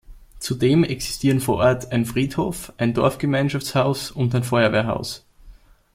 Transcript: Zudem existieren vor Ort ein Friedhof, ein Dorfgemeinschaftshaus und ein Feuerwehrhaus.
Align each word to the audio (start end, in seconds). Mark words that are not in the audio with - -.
Zudem 0.39 0.83
existieren 0.83 1.39
vor 1.41 1.57
Ort 1.57 1.91
ein 1.91 2.07
Friedhof, 2.07 2.73
ein 2.79 2.95
Dorfgemeinschaftshaus 2.95 4.09
und 4.09 4.33
ein 4.33 4.43
Feuerwehrhaus. 4.43 5.27